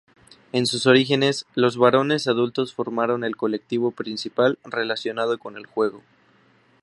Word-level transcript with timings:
En 0.51 0.65
sus 0.65 0.87
orígenes, 0.87 1.45
los 1.53 1.77
varones 1.77 2.27
adultos 2.27 2.73
formaron 2.73 3.23
el 3.23 3.35
colectivo 3.35 3.91
principal 3.91 4.57
relacionado 4.63 5.37
con 5.37 5.57
el 5.57 5.67
juego. 5.67 6.01